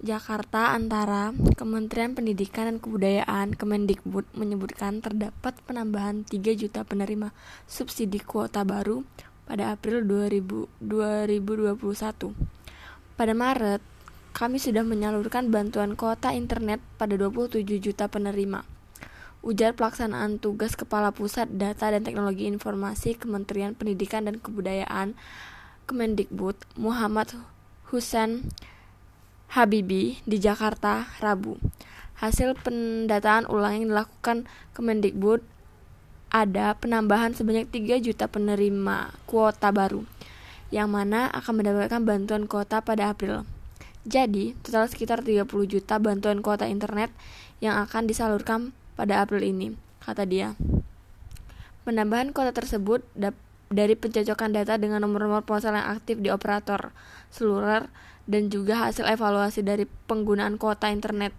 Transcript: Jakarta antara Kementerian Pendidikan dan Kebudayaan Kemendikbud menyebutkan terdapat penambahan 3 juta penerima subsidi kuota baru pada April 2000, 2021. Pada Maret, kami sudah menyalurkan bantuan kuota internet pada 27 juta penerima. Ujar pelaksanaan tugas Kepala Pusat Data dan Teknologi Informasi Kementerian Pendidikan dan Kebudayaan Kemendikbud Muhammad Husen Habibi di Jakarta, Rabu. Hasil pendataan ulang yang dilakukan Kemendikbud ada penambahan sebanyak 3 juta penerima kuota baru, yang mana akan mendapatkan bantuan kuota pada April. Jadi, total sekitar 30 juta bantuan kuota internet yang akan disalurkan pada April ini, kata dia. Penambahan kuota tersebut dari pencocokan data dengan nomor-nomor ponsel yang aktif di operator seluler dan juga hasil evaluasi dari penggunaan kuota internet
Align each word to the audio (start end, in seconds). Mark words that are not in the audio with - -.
Jakarta 0.00 0.72
antara 0.72 1.36
Kementerian 1.60 2.16
Pendidikan 2.16 2.72
dan 2.72 2.80
Kebudayaan 2.80 3.52
Kemendikbud 3.52 4.24
menyebutkan 4.32 5.04
terdapat 5.04 5.52
penambahan 5.68 6.24
3 6.24 6.40
juta 6.56 6.88
penerima 6.88 7.36
subsidi 7.68 8.16
kuota 8.16 8.64
baru 8.64 9.04
pada 9.44 9.76
April 9.76 10.08
2000, 10.08 10.72
2021. 10.80 12.32
Pada 13.12 13.36
Maret, 13.36 13.84
kami 14.32 14.56
sudah 14.56 14.80
menyalurkan 14.88 15.52
bantuan 15.52 15.92
kuota 16.00 16.32
internet 16.32 16.80
pada 16.96 17.20
27 17.20 17.60
juta 17.76 18.08
penerima. 18.08 18.64
Ujar 19.44 19.76
pelaksanaan 19.76 20.40
tugas 20.40 20.80
Kepala 20.80 21.12
Pusat 21.12 21.60
Data 21.60 21.92
dan 21.92 22.08
Teknologi 22.08 22.48
Informasi 22.48 23.20
Kementerian 23.20 23.76
Pendidikan 23.76 24.24
dan 24.24 24.40
Kebudayaan 24.40 25.12
Kemendikbud 25.84 26.56
Muhammad 26.80 27.36
Husen 27.92 28.48
Habibi 29.50 30.22
di 30.22 30.38
Jakarta, 30.38 31.10
Rabu. 31.18 31.58
Hasil 32.22 32.54
pendataan 32.54 33.50
ulang 33.50 33.82
yang 33.82 33.90
dilakukan 33.90 34.46
Kemendikbud 34.78 35.42
ada 36.30 36.78
penambahan 36.78 37.34
sebanyak 37.34 37.66
3 37.66 37.98
juta 37.98 38.30
penerima 38.30 39.10
kuota 39.26 39.74
baru, 39.74 40.06
yang 40.70 40.94
mana 40.94 41.26
akan 41.34 41.66
mendapatkan 41.66 41.98
bantuan 41.98 42.46
kuota 42.46 42.78
pada 42.78 43.10
April. 43.10 43.42
Jadi, 44.06 44.54
total 44.62 44.86
sekitar 44.86 45.26
30 45.26 45.50
juta 45.66 45.98
bantuan 45.98 46.46
kuota 46.46 46.70
internet 46.70 47.10
yang 47.58 47.74
akan 47.82 48.06
disalurkan 48.06 48.70
pada 48.94 49.18
April 49.18 49.42
ini, 49.42 49.74
kata 49.98 50.30
dia. 50.30 50.54
Penambahan 51.82 52.30
kuota 52.30 52.54
tersebut 52.54 53.02
dari 53.70 53.94
pencocokan 53.94 54.50
data 54.50 54.74
dengan 54.82 55.06
nomor-nomor 55.06 55.46
ponsel 55.46 55.78
yang 55.78 55.86
aktif 55.94 56.18
di 56.18 56.26
operator 56.26 56.90
seluler 57.30 57.86
dan 58.26 58.50
juga 58.50 58.82
hasil 58.82 59.06
evaluasi 59.06 59.62
dari 59.62 59.86
penggunaan 60.10 60.58
kuota 60.58 60.90
internet 60.90 61.30